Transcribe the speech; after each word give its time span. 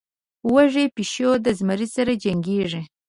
وږى 0.53 0.85
پيشو 0.95 1.31
د 1.45 1.47
زمري 1.59 1.87
سره 1.95 2.11
جنکېږي. 2.23 2.81